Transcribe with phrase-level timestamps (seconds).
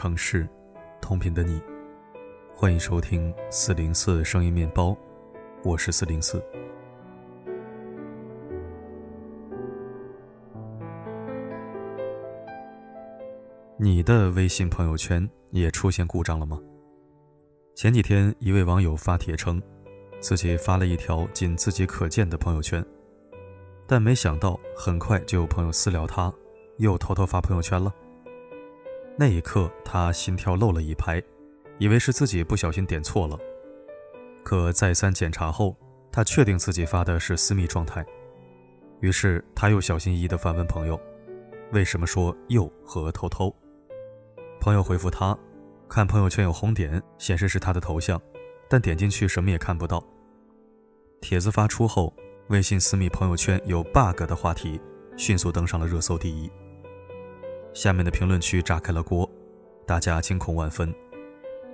[0.00, 0.48] 城市，
[0.98, 1.60] 同频的你，
[2.54, 4.96] 欢迎收听四零四声音面包，
[5.62, 6.42] 我是四零四。
[13.76, 16.58] 你的微信朋友圈也出现故障了吗？
[17.74, 19.62] 前几天，一位网友发帖称，
[20.18, 22.82] 自己发了一条仅自己可见的朋友圈，
[23.86, 26.32] 但没想到很快就有朋友私聊他，
[26.78, 27.94] 又偷偷发朋友圈了。
[29.20, 31.22] 那一刻，他心跳漏了一拍，
[31.76, 33.38] 以为是自己不小心点错了。
[34.42, 35.76] 可再三检查后，
[36.10, 38.02] 他确定自己发的是私密状态。
[39.00, 40.98] 于是他又小心翼翼地反问朋友
[41.70, 43.54] ：“为什么说又和偷偷？”
[44.58, 45.36] 朋友回复他
[45.86, 48.18] ：“看朋友圈有红点，显示是他的头像，
[48.70, 50.02] 但点进去什么也看不到。”
[51.20, 52.16] 帖子发出后，
[52.48, 54.80] 微信私密朋友圈有 bug 的话题
[55.18, 56.50] 迅速登上了热搜第一。
[57.72, 59.28] 下面的评论区炸开了锅，
[59.86, 60.92] 大家惊恐万分，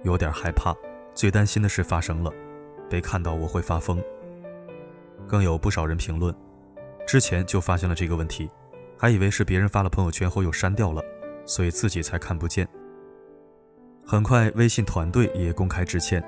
[0.02, 0.74] 有点害怕，
[1.14, 2.30] 最担心的事发生了，
[2.88, 4.02] 被看到我会发疯。
[5.26, 6.34] 更有不少人评论，
[7.06, 8.50] 之前就发现了这个问题，
[8.98, 11.02] 还以为是别人发了朋友圈后又删掉了，
[11.46, 12.68] 所以自己才看不见。
[14.04, 16.22] 很快，微信团队也公开致歉，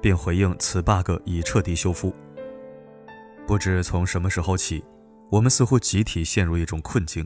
[0.00, 2.12] 并回应此 bug 已彻底修复。
[3.46, 4.82] 不知从什么时候起，
[5.30, 7.24] 我们似乎集体陷入一种困境。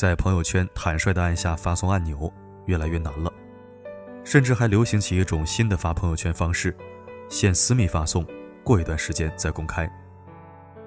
[0.00, 2.32] 在朋友圈坦率地按下发送按钮
[2.64, 3.30] 越来越难了，
[4.24, 6.74] 甚至还流行起一种新的发朋友圈方式：
[7.28, 8.26] 先私密发送，
[8.64, 9.86] 过一段时间再公开。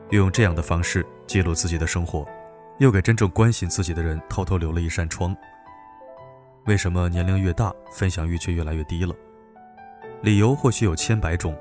[0.09, 2.27] 又用这样的方式记录自己的生活，
[2.79, 5.37] 又给真正关心自己的人偷偷留了一扇窗。
[6.65, 9.13] 为什么年龄越大，分享欲却越来越低了？
[10.23, 11.55] 理由或许有千百种，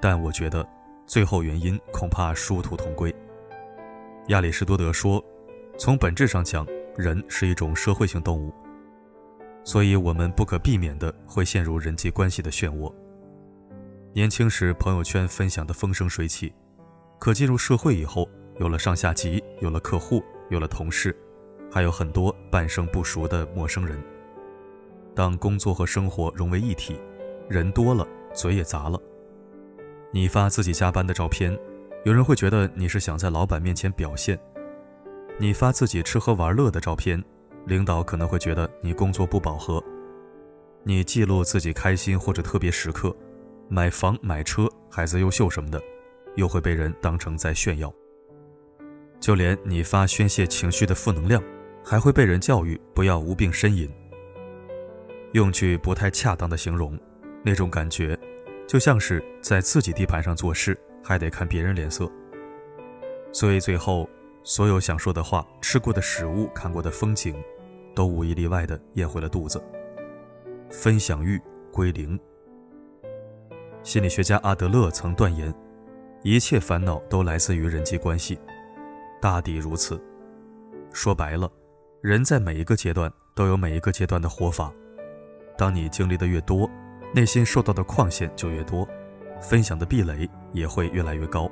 [0.00, 0.68] 但我觉得
[1.06, 3.14] 最后原因恐怕殊途同归。
[4.26, 5.24] 亚里士多德说
[5.78, 6.66] ：“从本质上讲。”
[6.96, 8.52] 人是一种社会性动物，
[9.64, 12.92] 所以我们不可避免的会陷入人际关系的漩涡。
[14.14, 16.52] 年轻时朋友圈分享的风生水起，
[17.18, 18.26] 可进入社会以后，
[18.58, 21.14] 有了上下级，有了客户，有了同事，
[21.70, 24.02] 还有很多半生不熟的陌生人。
[25.14, 26.98] 当工作和生活融为一体，
[27.48, 28.98] 人多了，嘴也杂了。
[30.12, 31.54] 你发自己加班的照片，
[32.04, 34.38] 有人会觉得你是想在老板面前表现。
[35.38, 37.22] 你发自己吃喝玩乐的照片，
[37.66, 39.84] 领导可能会觉得你工作不饱和；
[40.82, 43.14] 你记录自己开心或者特别时刻，
[43.68, 45.78] 买房买车、孩子优秀什么的，
[46.36, 47.92] 又会被人当成在炫耀。
[49.20, 51.42] 就连你发宣泄情绪的负能量，
[51.84, 53.90] 还会被人教育不要无病呻吟。
[55.32, 56.98] 用句不太恰当的形容，
[57.42, 58.18] 那种感觉，
[58.66, 62.10] 就像是在自己地盘上做事，还得看别人脸色。
[63.32, 64.08] 所以最后。
[64.46, 67.34] 所有想说的话、吃过的食物、看过的风景，
[67.96, 69.60] 都无一例外的咽回了肚子。
[70.70, 71.36] 分享欲
[71.72, 72.16] 归零。
[73.82, 75.52] 心理学家阿德勒曾断言，
[76.22, 78.38] 一切烦恼都来自于人际关系，
[79.20, 80.00] 大抵如此。
[80.92, 81.50] 说白了，
[82.00, 84.72] 人在每一个阶段都有每一个阶段的活法。
[85.58, 86.70] 当你经历的越多，
[87.12, 88.86] 内心受到的框限就越多，
[89.42, 91.50] 分享的壁垒也会越来越高。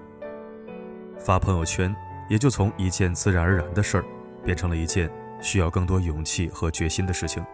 [1.19, 1.93] 发朋友圈。
[2.28, 4.04] 也就从一件自然而然的事儿，
[4.44, 7.44] 变成了一件需要更多勇气和决心的事情。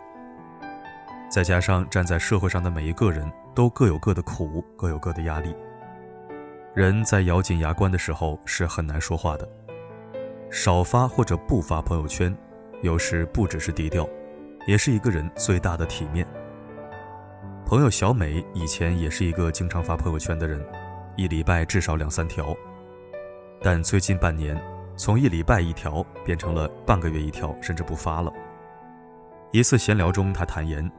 [1.31, 5.55] 再加上站在社会上的每一个人都各有各的苦，各有各的压力。
[6.75, 9.49] 人在咬紧牙关的时候是很难说话的。
[10.51, 12.37] 少发或者不发朋友圈，
[12.83, 14.09] 有时不只是低调，
[14.67, 16.27] 也是一个人最大的体面。
[17.65, 20.61] 朋友小美以前也是一个经常发朋友圈的人，
[21.17, 22.57] 一礼拜至少两三条。
[23.63, 24.59] 但最近半年，
[24.97, 28.33] 从一礼拜一条变成了半个月一条，甚至不发了。
[29.53, 30.91] 一次闲聊中，他坦言，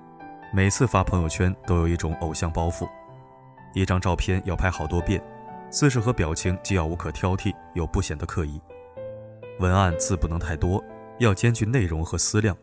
[0.54, 2.88] 每次发朋友圈都有一种偶像包袱，
[3.74, 5.20] 一张照片要拍好多遍，
[5.72, 8.62] 姿势和表情既要无可挑剔，又不显得刻意，
[9.60, 10.84] 文案字不能太多，
[11.18, 12.56] 要兼具内容和思量。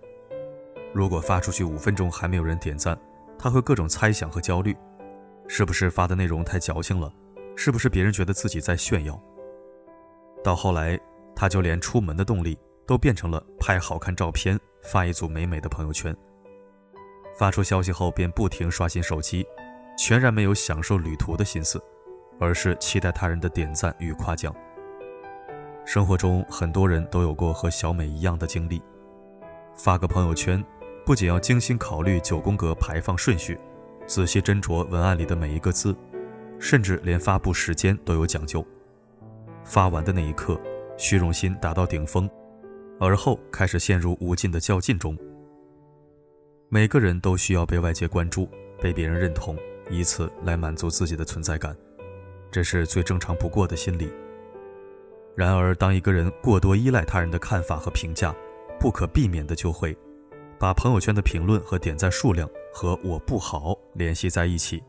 [0.93, 2.97] 如果发出去五分钟还没有人点赞，
[3.37, 4.77] 他会各种猜想和焦虑，
[5.49, 7.13] 是不是发的内容太矫情了？
[7.57, 9.21] 是不是别人觉得自己在炫耀？
[10.43, 10.99] 到后来，
[11.35, 16.17] 他就连出门的动力都变成了拍好看照片，发一组美美的朋友圈。
[17.37, 19.47] 发出消息后，便不停刷新手机，
[19.97, 21.81] 全然没有享受旅途的心思，
[22.41, 24.55] 而是期待他人的点赞与夸奖。
[25.85, 28.83] 生活中，很多人都有过和小美一样的经历：
[29.77, 30.65] 发个朋友圈，
[31.05, 33.59] 不仅要精心考虑九宫格排放顺序，
[34.07, 35.97] 仔细斟酌文案里的每一个字，
[36.59, 38.67] 甚至连发布时间都有讲究。
[39.65, 40.61] 发完的那一刻，
[40.97, 42.29] 虚荣心达到顶峰，
[42.99, 45.17] 而后开始陷入无尽的较劲中。
[46.69, 48.49] 每个人都需要被外界关注，
[48.81, 49.57] 被别人认同，
[49.91, 51.77] 以此来满足自己的存在感，
[52.51, 54.11] 这是最正常不过的心理。
[55.35, 58.35] 然而，当一个人过多依赖他人的看法和评价，
[58.81, 59.97] 不可避免的就会
[60.59, 64.83] 把朋友圈的评论和点赞数量和我不好联系在一起。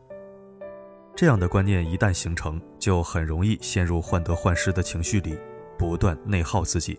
[1.20, 5.38] 这样的观念一旦形成，就很容易陷入患得患失的情绪里，
[5.78, 6.98] 不断内耗自己。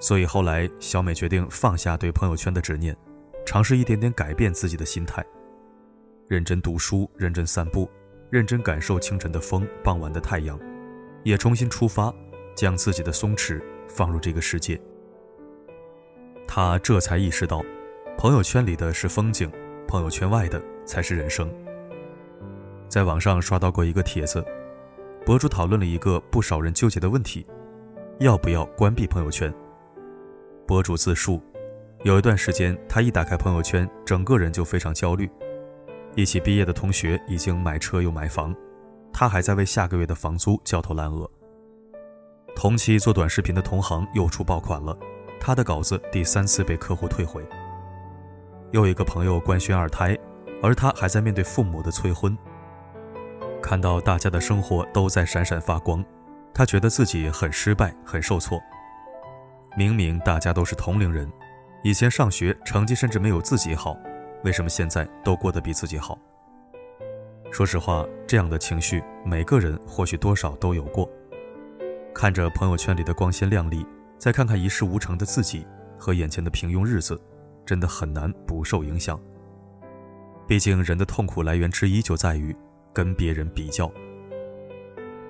[0.00, 2.96] 所以后来，小美决定放下对朋友圈的执念，
[3.46, 5.24] 尝试一点点改变自己的心态，
[6.26, 7.88] 认真读书，认真散步，
[8.28, 10.58] 认真感受清晨的风，傍晚的太阳，
[11.22, 12.12] 也重新出发，
[12.56, 14.76] 将自己的松弛放入这个世界。
[16.44, 17.64] 她这才意识到，
[18.18, 19.48] 朋友圈里的是风景，
[19.86, 21.48] 朋友圈外的才是人生。
[22.90, 24.44] 在网上刷到过一个帖子，
[25.24, 27.46] 博主讨论了一个不少人纠结的问题：
[28.18, 29.54] 要不要关闭朋友圈？
[30.66, 31.40] 博主自述，
[32.02, 35.30] 有一段时间，他一打开朋友圈，整个人就非常焦虑。
[36.16, 38.52] 一起毕业的同学已经买车又买房，
[39.12, 41.30] 他还在为下个月的房租焦头烂额。
[42.56, 44.98] 同期做短视频的同行又出爆款了，
[45.38, 47.46] 他的稿子第三次被客户退回。
[48.72, 50.18] 又一个朋友官宣二胎，
[50.60, 52.36] 而他还在面对父母的催婚。
[53.62, 56.04] 看到大家的生活都在闪闪发光，
[56.52, 58.60] 他觉得自己很失败，很受挫。
[59.76, 61.30] 明明大家都是同龄人，
[61.84, 63.96] 以前上学成绩甚至没有自己好，
[64.42, 66.18] 为什么现在都过得比自己好？
[67.52, 71.08] 说实话，这样的情绪每个人或许多少都有过。
[72.14, 73.86] 看着朋友圈里的光鲜亮丽，
[74.18, 75.66] 再看看一事无成的自己
[75.98, 77.20] 和眼前的平庸日子，
[77.64, 79.20] 真的很难不受影响。
[80.48, 82.54] 毕竟人的痛苦来源之一就在于
[82.92, 83.90] 跟别人比较，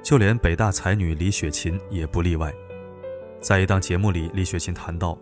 [0.03, 2.53] 就连北大才女李雪琴也不例外。
[3.41, 5.19] 在一档节目里，李雪琴谈到，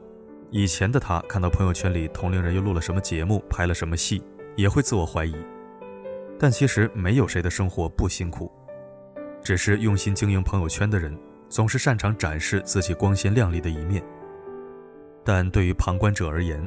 [0.50, 4.22] 以前的她看到朋友圈里同龄人又录了什么节目、拍了什么戏，
[4.56, 5.36] 也会自我怀疑。
[6.38, 8.50] 但其实没有谁的生活不辛苦，
[9.42, 11.16] 只是用心经营朋友圈的人，
[11.48, 14.02] 总是擅长展示自己光鲜亮丽的一面。
[15.24, 16.64] 但对于旁观者而言，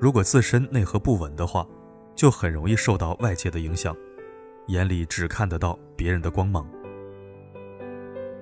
[0.00, 1.66] 如果自身内核不稳的话，
[2.14, 3.94] 就很容易受到外界的影响，
[4.66, 6.68] 眼里只看得到别人的光芒。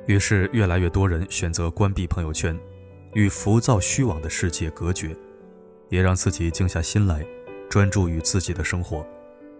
[0.06, 2.58] 于是，越来越多人选择关闭朋友圈，
[3.14, 5.14] 与浮躁虚妄的世界隔绝，
[5.90, 7.24] 也让自己静下心来，
[7.68, 9.06] 专注于自己的生活，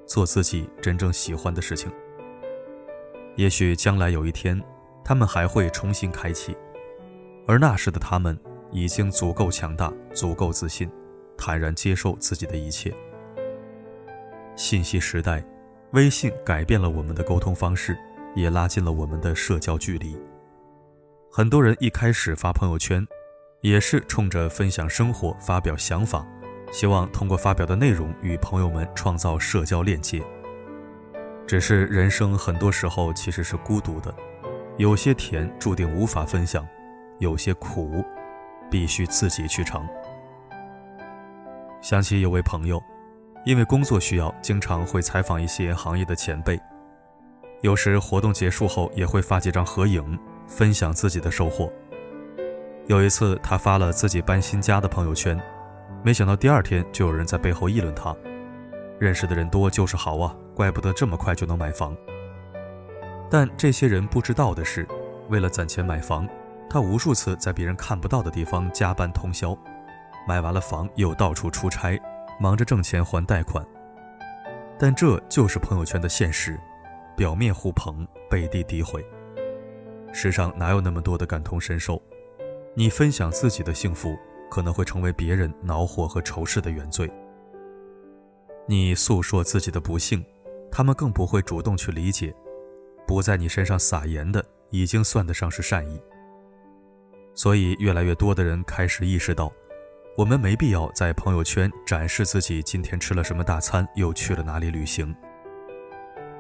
[0.07, 1.93] 做自己真正喜欢的事情。
[3.37, 4.59] 也许将来有一天，
[5.05, 6.57] 他们还会重新开启，
[7.47, 8.39] 而那时的他们
[8.73, 10.91] 已经足够强大，足够自信，
[11.37, 12.93] 坦然接受自己的一切。
[14.57, 15.45] 信息时代，
[15.93, 17.99] 微信改变了我们的沟通方式，
[18.35, 20.21] 也拉近了我们的社交距离。
[21.33, 23.07] 很多人一开始发朋友圈，
[23.63, 26.27] 也是冲着分享生活、发表想法，
[26.71, 30.23] 希望通过发表的内容与朋友们创造社交链接。
[31.47, 34.15] 只是人生很多时候其实是孤独的，
[34.77, 36.67] 有些甜注定无法分享，
[37.19, 38.05] 有些苦
[38.71, 39.89] 必须自己去尝。
[41.81, 42.83] 想起有位朋友，
[43.49, 46.61] 因为工作需要，经常会采访一些行业的前辈，
[47.63, 50.19] 有时活动结束后也会发几张合影。
[50.47, 51.71] 分享自己的收获。
[52.87, 55.39] 有一次，他发了自己搬新家的朋友圈，
[56.03, 58.17] 没想到第二天就有人在背后议论他
[58.99, 61.95] ：“认识的人多就是好啊，怪不得这么快就能买房。”
[63.31, 64.89] 但这些人不知道的是，
[65.29, 66.27] 为了攒钱买房，
[66.69, 69.57] 他无数次在别人看不到的地方加班通宵，
[70.27, 71.99] 买完了房又到处出差，
[72.39, 73.67] 忙着挣钱还贷款。
[74.79, 76.59] 但这就是朋友圈的现实：
[77.17, 79.05] 表面互捧，背地诋毁。
[80.13, 82.01] 世上哪有那么多的感同身受？
[82.75, 84.17] 你分享自己的幸福，
[84.49, 87.09] 可能会成为别人恼火和仇视的原罪；
[88.67, 90.25] 你诉说自己的不幸，
[90.71, 92.33] 他们更不会主动去理解。
[93.07, 96.01] 不在你身上撒盐的，已经算得上是善意。
[97.35, 99.53] 所以，越来越多的人开始意识到，
[100.19, 105.15] 我们没必要在朋友圈展示自己今天吃了什么大餐，又去了哪里旅行，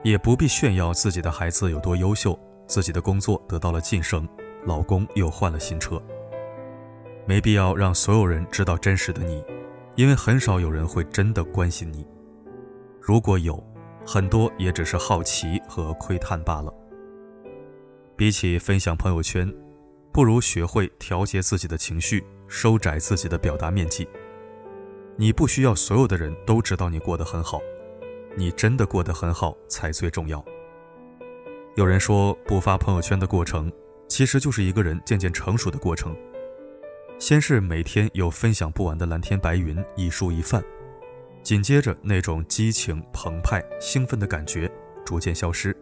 [0.03, 2.37] 也不必炫耀自己的孩子有多优秀。
[2.67, 4.29] 自己的工作得到了晋升，
[4.65, 6.03] 老公又换了新车。
[7.25, 9.45] 没必要让所有人知道真实的你，
[9.95, 12.05] 因为很少有人会真的关心你。
[13.01, 13.63] 如果有，
[14.05, 16.75] 很多也只是好奇和窥探罢了。
[18.17, 19.49] 比起分享朋友圈，
[20.13, 24.09] 不如学会调节自己的情绪，收窄自己的表达面积。
[25.17, 27.61] 你不需要所有的人都知道你过得很好，
[28.37, 30.45] 你真的过得很好才最重要。
[31.77, 33.71] 有人说，不发朋友圈的过程，
[34.09, 36.17] 其实就是一个人渐渐成熟的过程。
[37.19, 40.63] 先是每天有分享不完的蓝天白云，一蔬一饭，
[41.43, 44.71] 紧接着那种激情澎湃、兴奋的感觉
[45.05, 45.77] 逐渐消失，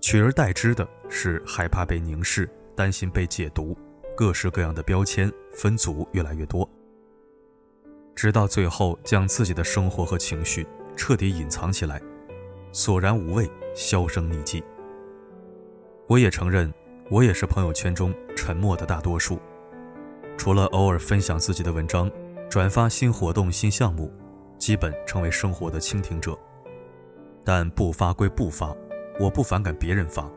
[0.00, 3.76] 取而代之的是害怕被凝视、担心被解读，
[4.16, 6.68] 各式各样的标签分组越来越多，
[8.14, 10.66] 直到最后将自己的生活和情绪
[10.96, 12.00] 彻底隐藏起来，
[12.72, 14.62] 索然无味，销声匿迹。
[16.06, 16.72] 我也承认，
[17.10, 19.38] 我也是朋友圈中沉默的大多数，
[20.36, 22.10] 除了偶尔分享自己的文章、
[22.50, 24.12] 转发新活动、新项目。
[24.58, 26.38] 基本成为生活的倾听者，
[27.42, 28.72] 但不发归不发，
[29.18, 30.30] 我不反感别人发，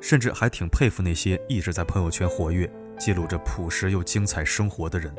[0.00, 2.66] 甚至还挺佩服那些一直在朋友圈活跃、
[2.98, 5.14] 记录着朴实又精彩生活的人。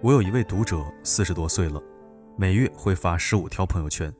[0.00, 1.80] 我有一位读者，四十多岁了，
[2.36, 4.12] 每月会发十五条朋友圈，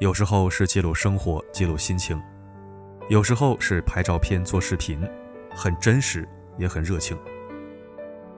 [0.00, 2.20] 有时候是记录生活、记录心情，
[3.08, 5.00] 有时候是拍照片、做视频，
[5.54, 7.16] 很真实，也很热情。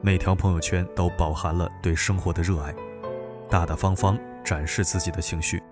[0.03, 2.75] 每条朋友圈都饱含了对生活的热爱。
[3.49, 5.63] 大大方方展示自己的情绪，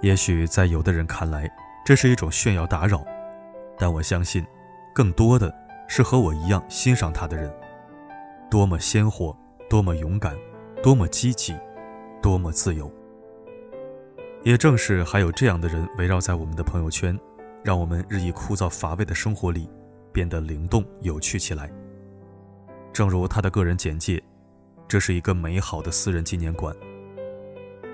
[0.00, 1.50] 也许在有的人看来，
[1.84, 3.04] 这是一种炫耀打扰，
[3.76, 4.46] 但我相信，
[4.94, 5.52] 更多的
[5.88, 7.52] 是和我一样欣赏他的人。
[8.48, 9.36] 多么鲜活，
[9.68, 10.36] 多么勇敢，
[10.82, 11.56] 多么积极，
[12.22, 12.88] 多么自由。
[14.44, 17.18] 也正是还有这样的人围绕在我们的朋友圈，
[17.64, 19.68] 让我们日益枯燥乏味的生活里
[20.12, 21.68] 变得灵动有趣起来。
[22.92, 24.22] 正如他的个人简介。
[24.88, 26.74] 这是一个美好的私人纪念馆。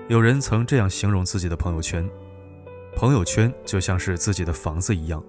[0.07, 2.09] 有人曾这样形容自己的朋友圈：
[2.95, 5.21] 朋友圈就像是自己的房子一样，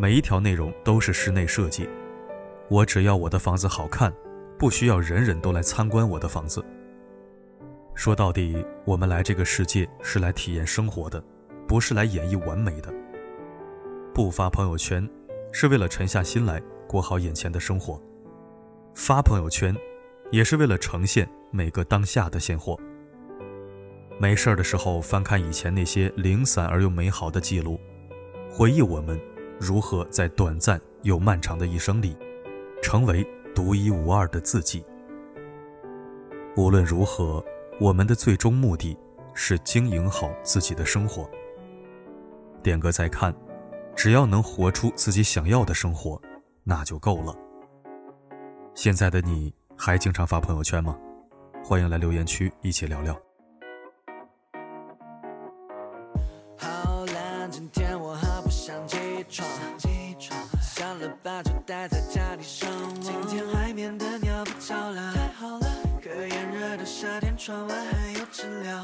[0.00, 1.88] 每一条内容都是室内设计。
[2.68, 4.14] 我只要我的房子好看，
[4.56, 6.64] 不需要人人都来参观我的房子。
[7.96, 11.20] 说到底，我们来这个世界是来体验生活的，
[11.66, 12.94] 不是来演绎完美的。
[14.14, 15.04] 不发朋友圈，
[15.50, 18.00] 是为了沉下心来过好眼前的生活；
[18.94, 19.76] 发朋友圈。
[20.30, 22.78] 也是为了呈现每个当下的鲜活。
[24.18, 27.80] 没事儿的时候翻看以前那些零散而又美好的记录，
[28.50, 29.18] 回忆我们
[29.58, 32.16] 如何在短暂又漫长的一生里，
[32.82, 34.84] 成为独一无二的自己。
[36.56, 37.44] 无论如何，
[37.80, 38.96] 我们的最终目的
[39.34, 41.28] 是经营好自己的生活。
[42.62, 43.34] 点个再看，
[43.94, 46.20] 只要能活出自己想要的生活，
[46.64, 47.34] 那就够了。
[48.74, 49.52] 现在的你。
[49.80, 50.98] 还经常发朋友圈吗？
[51.62, 53.16] 欢迎来留言区一起聊聊。
[62.48, 63.00] 上网。
[63.02, 65.66] 今天外面的鸟不叫了，太好了，
[66.02, 68.82] 可炎热的夏天，窗外还有知了。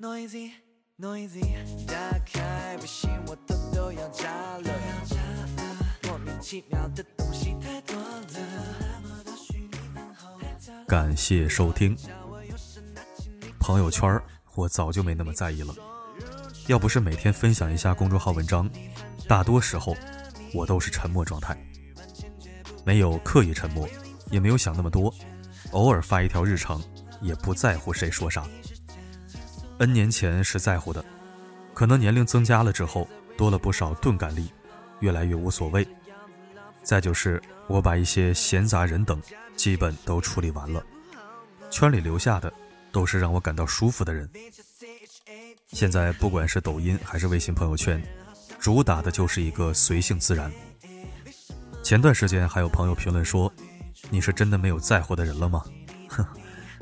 [0.00, 0.50] Noisy
[0.98, 1.44] noisy，
[1.86, 1.94] 打
[2.26, 4.74] 开微信，我偷偷要加了，
[6.08, 8.04] 莫名其妙的东西太多了。
[10.88, 11.96] 感谢收听。
[13.60, 14.20] 朋友圈
[14.56, 15.72] 我早就没那么在意了。
[16.66, 18.68] 要不是每天分享一下公众号文章，
[19.28, 19.96] 大多时候
[20.52, 21.56] 我都是沉默状态。
[22.88, 23.86] 没有刻意沉默，
[24.30, 25.12] 也没有想那么多，
[25.72, 26.82] 偶尔发一条日常，
[27.20, 28.46] 也不在乎谁说啥。
[29.76, 31.04] N 年前是在乎的，
[31.74, 34.50] 可能年龄增加了之后，多了不少钝感力，
[35.00, 35.86] 越来越无所谓。
[36.82, 39.20] 再就是我把一些闲杂人等。
[39.54, 40.82] 基本都处理完了，
[41.70, 42.50] 圈里留下的
[42.90, 44.26] 都是让我感到舒服的人。
[45.72, 48.02] 现在不管是抖音还是微信朋友圈，
[48.58, 50.50] 主打的就是一个随性自然。
[51.88, 53.50] 前段时间还有朋友评论说
[54.12, 55.64] ：“你是真的没有在乎的人了吗？”
[56.10, 56.22] 哼，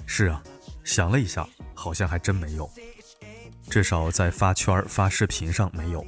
[0.04, 0.42] 是啊，
[0.82, 2.68] 想了一下，好像还真没有，
[3.70, 6.04] 至少在发圈发视频上没有。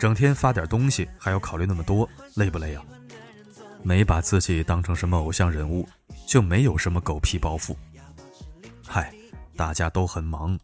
[0.00, 2.84] 整天发点东西还要考虑那么多，累不累啊？
[3.84, 5.88] 没把自己当成什么偶像人物，
[6.26, 7.72] 就没有什么狗屁包袱。
[8.84, 9.14] 嗨，
[9.56, 10.58] 大家都很忙，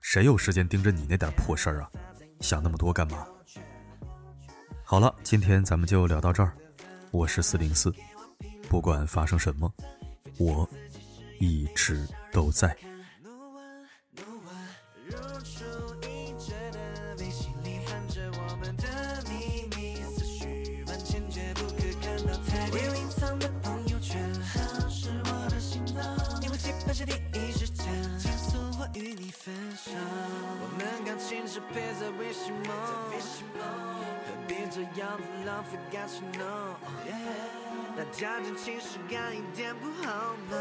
[0.00, 1.90] 谁有时间盯着你那点破事儿啊？
[2.38, 3.26] 想那么多干嘛？
[4.84, 6.56] 好了，今天咱们就聊到这儿。
[7.14, 7.94] 我是四零四，
[8.68, 9.72] 不管发生什么，
[10.36, 10.68] 我
[11.38, 12.76] 一直都在。
[29.44, 32.72] 分手，我们感情是摆在微信么？
[34.24, 36.74] 何必这样子浪费感情呢？
[37.94, 40.56] 那讲真情实感一点不好吗？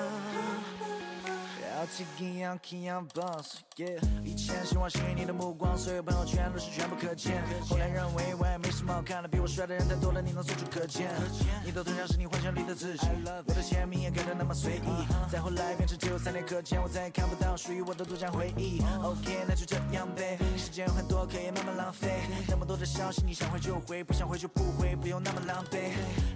[1.93, 4.01] It young, king young boss, yeah。
[4.23, 7.43] 以前希望吸引你的目光，所有朋友圈都是全部可见。
[7.69, 11.11] 后来认为我也没什么好看的，比我帅的人太多了，你能随处可见。
[11.63, 13.07] 你的头像是你幻想里的自己，
[13.45, 15.05] 我的签名也改得那么随意。
[15.31, 18.81] 再后来变成只有三天可见，我再也看不到属于我的独家回忆。
[19.03, 22.21] OK，那就这样呗，时间有很多，可以慢慢浪费。
[22.49, 25.91] 那么多的消息，你想回就回，不想回就不回，不用那么狼狈。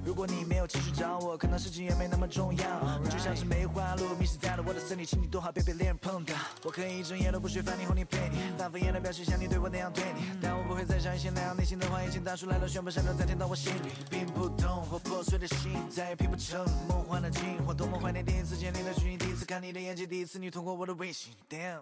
[0.05, 2.99] 如果你没有继续找我，可能事情也没那么重要。
[3.03, 6.33] 你就像是梅花鹿迷失在了我的森林，请你多好别被恋人碰到。
[6.63, 21.81] 我可以一整夜都不睡，烦你哄你陪你，反复演的表现像你对我那样对你，但我不会再像以前那样内心的话已经打出来了，全部闪留在天到我心里，并不懂或破碎的心再也拼不成梦幻的景，我多么怀念第一次见你的距离，第一次看你的眼睛，第一次你通过我的微信，Damn，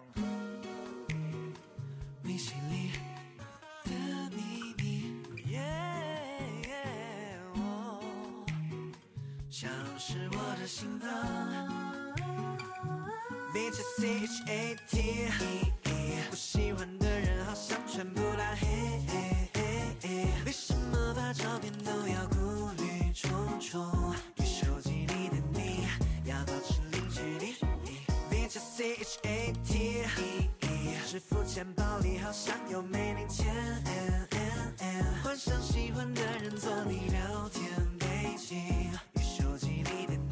[2.24, 2.92] 微信里
[3.84, 3.90] 的
[4.30, 5.60] 秘密，Yeah，
[7.54, 8.00] 哦
[9.50, 11.85] 像是我的心脏。
[13.56, 15.30] V J C H A T，
[16.28, 18.68] 不喜欢的人好像全部拉黑。
[20.44, 24.14] 为什么发照片都要顾虑重重？
[24.34, 25.86] 与手机里的你
[26.26, 27.56] 要保持零距离。
[28.30, 30.04] V J C H A T，
[31.08, 33.46] 支付钱包里好像有没零钱。
[35.24, 37.64] 幻想喜欢的人做你聊天
[37.98, 38.58] 背景，
[39.14, 40.25] 与手机里的。